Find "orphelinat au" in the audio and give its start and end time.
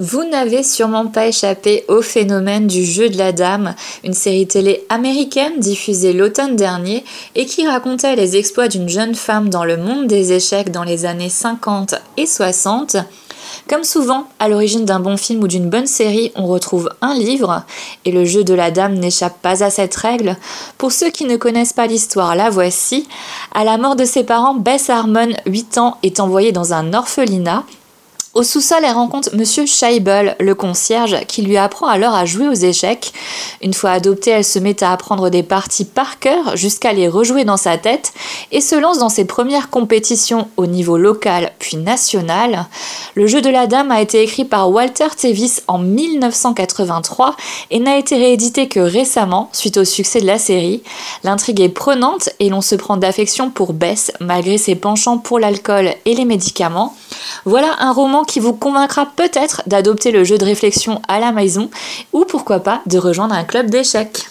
26.94-28.42